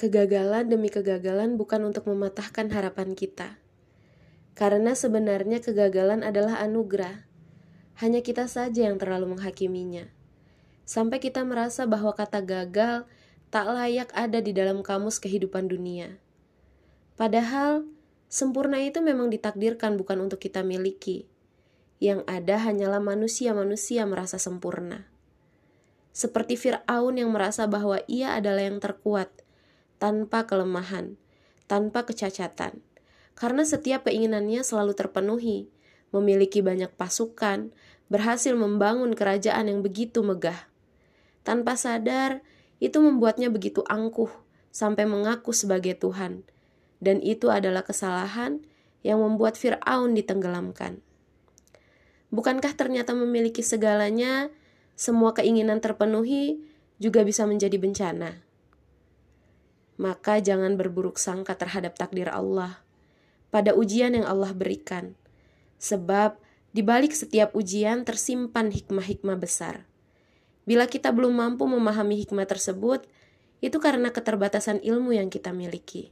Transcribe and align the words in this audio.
Kegagalan 0.00 0.64
demi 0.64 0.88
kegagalan 0.88 1.60
bukan 1.60 1.84
untuk 1.84 2.08
mematahkan 2.08 2.72
harapan 2.72 3.12
kita. 3.12 3.60
Karena 4.56 4.96
sebenarnya 4.96 5.60
kegagalan 5.60 6.24
adalah 6.24 6.56
anugerah. 6.64 7.28
Hanya 8.00 8.24
kita 8.24 8.48
saja 8.48 8.88
yang 8.88 8.96
terlalu 8.96 9.36
menghakiminya. 9.36 10.08
Sampai 10.88 11.20
kita 11.20 11.44
merasa 11.44 11.84
bahwa 11.84 12.16
kata 12.16 12.40
gagal 12.40 13.04
tak 13.52 13.66
layak 13.68 14.08
ada 14.16 14.40
di 14.40 14.56
dalam 14.56 14.80
kamus 14.80 15.20
kehidupan 15.20 15.68
dunia. 15.68 16.16
Padahal, 17.20 17.84
sempurna 18.32 18.80
itu 18.80 19.04
memang 19.04 19.28
ditakdirkan 19.28 20.00
bukan 20.00 20.24
untuk 20.24 20.40
kita 20.40 20.64
miliki. 20.64 21.28
Yang 22.00 22.24
ada 22.24 22.56
hanyalah 22.56 23.04
manusia-manusia 23.04 24.08
merasa 24.08 24.40
sempurna 24.40 25.12
seperti 26.10 26.58
Firaun 26.58 27.14
yang 27.22 27.30
merasa 27.30 27.70
bahwa 27.70 28.02
ia 28.10 28.34
adalah 28.34 28.66
yang 28.66 28.82
terkuat, 28.82 29.30
tanpa 30.00 30.48
kelemahan, 30.48 31.20
tanpa 31.68 32.08
kecacatan. 32.08 32.80
Karena 33.36 33.62
setiap 33.62 34.08
keinginannya 34.08 34.64
selalu 34.64 34.96
terpenuhi, 34.96 35.68
memiliki 36.10 36.64
banyak 36.64 36.90
pasukan, 36.96 37.70
berhasil 38.10 38.56
membangun 38.56 39.14
kerajaan 39.14 39.70
yang 39.70 39.84
begitu 39.84 40.24
megah. 40.24 40.66
Tanpa 41.46 41.78
sadar, 41.78 42.42
itu 42.80 42.98
membuatnya 42.98 43.52
begitu 43.52 43.84
angkuh 43.86 44.32
sampai 44.72 45.06
mengaku 45.06 45.52
sebagai 45.52 45.94
Tuhan. 45.94 46.42
Dan 46.98 47.20
itu 47.20 47.52
adalah 47.52 47.84
kesalahan 47.84 48.64
yang 49.04 49.20
membuat 49.20 49.56
Firaun 49.56 50.16
ditenggelamkan. 50.16 51.00
Bukankah 52.32 52.72
ternyata 52.76 53.12
memiliki 53.16 53.60
segalanya 53.64 54.52
semua 54.96 55.32
keinginan 55.32 55.80
terpenuhi 55.80 56.60
juga 57.00 57.24
bisa 57.24 57.48
menjadi 57.48 57.80
bencana. 57.80 58.49
Maka 60.00 60.40
jangan 60.40 60.80
berburuk 60.80 61.20
sangka 61.20 61.52
terhadap 61.60 62.00
takdir 62.00 62.32
Allah 62.32 62.80
pada 63.52 63.76
ujian 63.76 64.16
yang 64.16 64.24
Allah 64.24 64.56
berikan. 64.56 65.12
Sebab 65.76 66.40
di 66.72 66.80
balik 66.80 67.12
setiap 67.12 67.52
ujian 67.52 68.08
tersimpan 68.08 68.72
hikmah-hikmah 68.72 69.36
besar. 69.36 69.84
Bila 70.64 70.88
kita 70.88 71.12
belum 71.12 71.36
mampu 71.36 71.68
memahami 71.68 72.24
hikmah 72.24 72.48
tersebut, 72.48 73.04
itu 73.60 73.76
karena 73.76 74.08
keterbatasan 74.08 74.80
ilmu 74.80 75.12
yang 75.12 75.28
kita 75.28 75.52
miliki. 75.52 76.08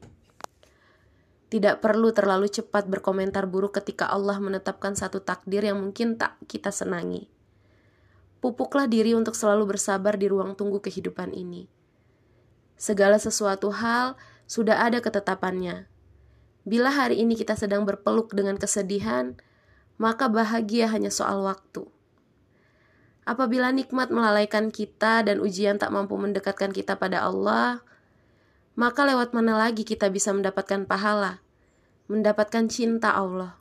Tidak 1.48 1.80
perlu 1.80 2.12
terlalu 2.12 2.52
cepat 2.52 2.84
berkomentar 2.92 3.48
buruk 3.48 3.80
ketika 3.80 4.12
Allah 4.12 4.36
menetapkan 4.36 4.92
satu 4.92 5.24
takdir 5.24 5.64
yang 5.64 5.80
mungkin 5.80 6.20
tak 6.20 6.36
kita 6.44 6.68
senangi 6.68 7.38
pupuklah 8.38 8.86
diri 8.86 9.18
untuk 9.18 9.34
selalu 9.34 9.74
bersabar 9.74 10.14
di 10.14 10.30
ruang 10.30 10.54
tunggu 10.54 10.78
kehidupan 10.78 11.34
ini. 11.34 11.66
Segala 12.78 13.18
sesuatu 13.18 13.74
hal 13.74 14.14
sudah 14.46 14.86
ada 14.86 15.02
ketetapannya. 15.02 15.90
Bila 16.62 16.94
hari 16.94 17.18
ini 17.18 17.34
kita 17.34 17.58
sedang 17.58 17.82
berpeluk 17.82 18.30
dengan 18.32 18.54
kesedihan, 18.54 19.34
maka 19.98 20.30
bahagia 20.30 20.86
hanya 20.88 21.10
soal 21.10 21.42
waktu. 21.42 21.84
Apabila 23.26 23.74
nikmat 23.74 24.08
melalaikan 24.08 24.70
kita 24.70 25.26
dan 25.26 25.42
ujian 25.42 25.76
tak 25.76 25.90
mampu 25.90 26.14
mendekatkan 26.16 26.72
kita 26.72 26.96
pada 26.96 27.26
Allah, 27.26 27.82
maka 28.78 29.04
lewat 29.04 29.34
mana 29.34 29.58
lagi 29.58 29.82
kita 29.82 30.08
bisa 30.08 30.30
mendapatkan 30.32 30.86
pahala, 30.86 31.42
mendapatkan 32.08 32.70
cinta 32.70 33.12
Allah. 33.12 33.58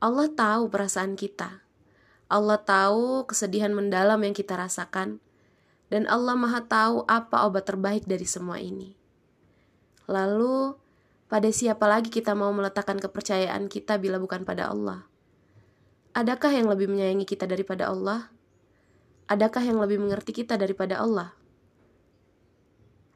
Allah 0.00 0.26
tahu 0.32 0.72
perasaan 0.72 1.14
kita 1.14 1.64
Allah 2.34 2.56
tahu 2.56 3.28
kesedihan 3.28 3.70
mendalam 3.70 4.16
yang 4.24 4.32
kita 4.32 4.56
rasakan, 4.56 5.20
dan 5.92 6.08
Allah 6.08 6.36
Maha 6.36 6.64
Tahu 6.64 7.04
apa 7.08 7.44
obat 7.44 7.68
terbaik 7.68 8.08
dari 8.08 8.24
semua 8.24 8.60
ini. 8.60 8.96
Lalu, 10.04 10.76
pada 11.28 11.48
siapa 11.48 11.88
lagi 11.88 12.12
kita 12.12 12.36
mau 12.36 12.52
meletakkan 12.52 13.00
kepercayaan 13.00 13.66
kita 13.72 13.96
bila 13.96 14.20
bukan 14.20 14.44
pada 14.44 14.68
Allah? 14.68 15.08
Adakah 16.14 16.52
yang 16.54 16.70
lebih 16.70 16.86
menyayangi 16.92 17.26
kita 17.26 17.48
daripada 17.48 17.90
Allah? 17.90 18.30
Adakah 19.26 19.64
yang 19.64 19.80
lebih 19.80 19.98
mengerti 19.98 20.44
kita 20.44 20.54
daripada 20.60 21.00
Allah? 21.00 21.32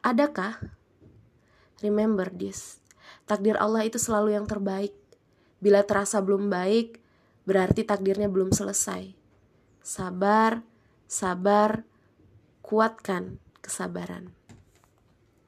Adakah? 0.02 0.58
Remember 1.84 2.26
this. 2.32 2.80
Takdir 3.28 3.60
Allah 3.60 3.84
itu 3.86 4.00
selalu 4.00 4.34
yang 4.34 4.48
terbaik. 4.48 4.96
Bila 5.60 5.84
terasa 5.84 6.18
belum 6.18 6.48
baik, 6.48 6.98
berarti 7.44 7.84
takdirnya 7.84 8.26
belum 8.26 8.50
selesai. 8.50 9.12
Sabar, 9.84 10.64
sabar, 11.04 11.84
kuatkan 12.68 13.40
kesabaran. 13.64 14.37